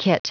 Kit. 0.00 0.26